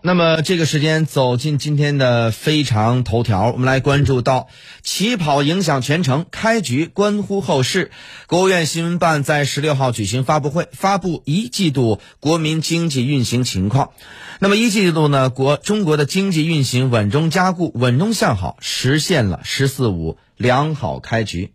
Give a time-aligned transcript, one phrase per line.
[0.00, 4.48] 那么这个时间走进今天的非常头条，我们来关注到
[4.82, 7.90] 起跑影响全程，开局关乎后事。
[8.28, 13.90] 国务院新闻办在十六号举行发布会，发布一季度国民经济运行情况。
[14.38, 21.52] 那么一季度呢，国中国的经济运行稳中加固，稳中向好，实现了“十四五”良好开局。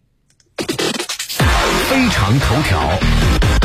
[0.57, 3.62] 非常头条。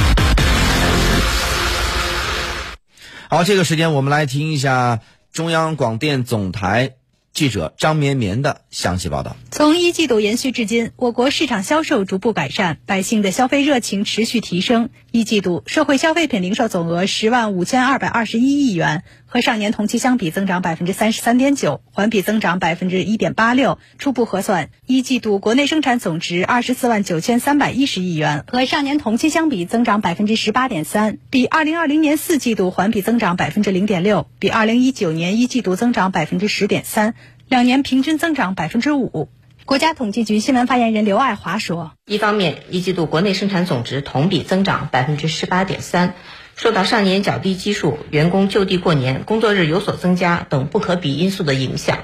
[3.31, 5.01] 好，这个时间我们来听一下
[5.33, 6.95] 中央广电总台
[7.35, 9.37] 记者张绵绵的详细报道。
[9.51, 14.89] 从一季度延续至今，我国市场销售逐步改善，百姓的消费热情持续提升。
[15.11, 23.79] 一季度社会消费品零售总额十万五千二百二十一亿元，和上年同期相比增长百分之三十三点九，环比增长百分之一点八六。
[23.97, 37.15] 初步核算，一季度国内生产总值二十四万九千三百一十亿元，和上年同期相比增长百分之十八点三，比二零二零年四季度环比增长百分之零点六，比二零一九年一季度增长百分之十点三，
[37.49, 39.31] 两年平均增长百分之五。
[39.69, 46.15] 国家统计局新闻发言人刘爱华说：“一方面，一季度国内生产总值同比增长百分之十八点三，
[46.57, 51.99] 受到上年较低基数、员工就地过年、工作日有所增加等不可比因素的影响；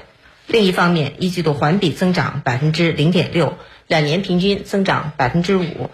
[0.45, 5.89] 另一方面，一季度环比增长百分之零点六，两年平均增长百分之五，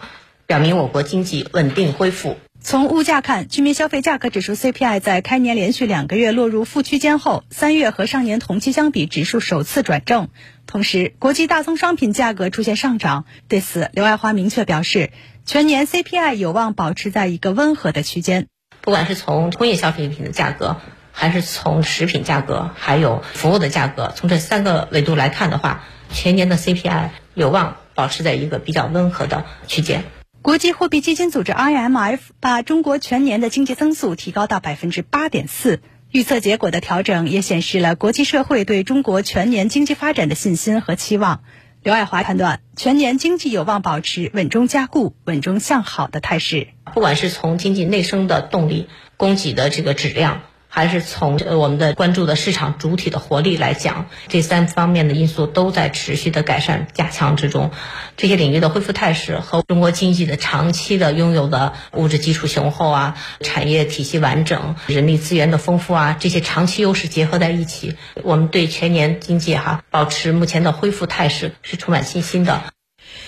[0.47, 10.29] 表明我国经济稳定恢复。”从物价看，居民消费价格指数 CPI 在开年连续两个月落入负区间后，三月和上年同期相比，指数首次转正。
[10.67, 13.25] 同时，国际大宗商品价格出现上涨。
[13.47, 15.09] 对此，刘爱华明确表示，
[15.43, 18.47] 全年 CPI 有望保持在一个温和的区间。
[18.81, 20.77] 不管是从工业消费品的价格，
[21.11, 30.03] 还是从食品价格，还有服务的价格，从这三个维度来看的话，全年的 CPI 有望保持在一个比较温和的区间。
[30.41, 41.43] 国际货币基金组织 IMF 把中国全年的经济增速提高到百分之八点四，预测结果的调整也显示了国际社会对中国全年经济发展的信心和期望。
[41.83, 46.69] 刘爱华判断，全年经济有望保持稳中加固、稳中向好的态势。
[46.91, 50.41] 不管是从经济内生的动力、供给的这个质量。
[50.73, 57.71] 还是从呃我们的关注的市场主体的活力来讲，这三方面的因素都在持续的改善加强之中。
[58.15, 72.63] 这些领域的恢复态势和中国经济的长期的拥有的物质基础雄厚啊、产业体系完整、人力资源的丰富啊，这些长期优势结合在一起，我们对全年经济哈保持目前的恢复态势是充满信心的。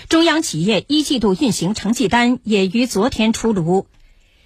[0.08, 3.86] 中央企业一季度运行成绩单也于昨天出炉。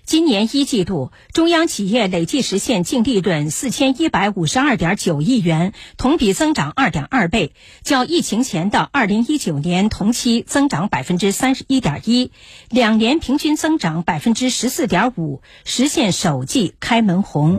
[0.09, 7.53] 今年一季度，中央企业累计实现净利润四千一百五十二点九亿元，同比增长二点二倍，
[7.83, 12.33] 较疫情前的二零一九年同期增长百分之三十一点一，
[12.71, 17.59] 两年平均增长百分之十四点五，实现首季开门红。